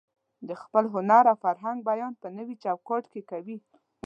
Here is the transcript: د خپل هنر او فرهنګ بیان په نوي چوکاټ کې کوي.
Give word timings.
د 0.47 0.49
خپل 0.61 0.83
هنر 0.93 1.23
او 1.31 1.37
فرهنګ 1.43 1.77
بیان 1.89 2.13
په 2.21 2.27
نوي 2.37 2.55
چوکاټ 2.63 3.03
کې 3.11 3.21
کوي. 3.31 3.57